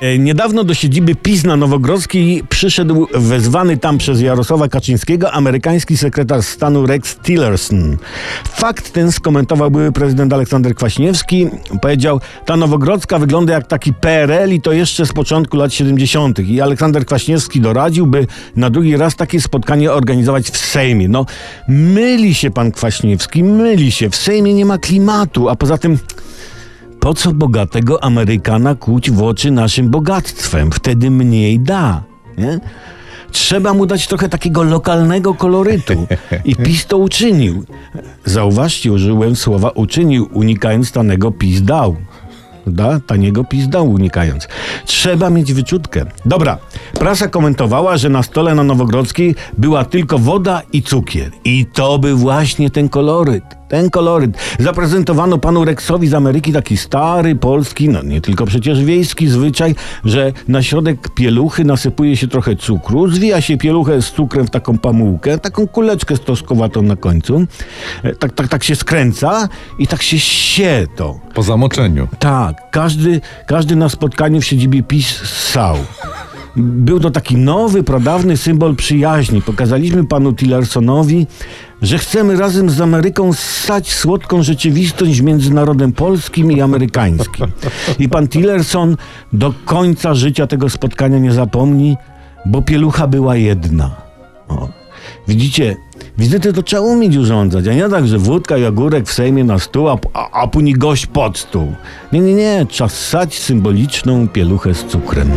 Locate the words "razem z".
82.36-82.80